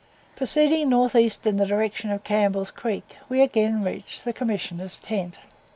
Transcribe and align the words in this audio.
Proceeding 0.35 0.89
north 0.89 1.13
east 1.15 1.45
in 1.45 1.57
the 1.57 1.65
direction 1.67 2.09
of 2.09 2.23
Campbell's 2.23 2.71
Creek, 2.71 3.17
we 3.29 3.39
again 3.43 3.83
reach 3.83 4.23
the 4.23 4.33
Commissioners' 4.33 4.97
tent. 4.97 5.37